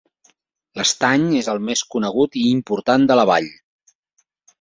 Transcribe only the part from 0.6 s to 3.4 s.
L'estany és el més conegut i important de la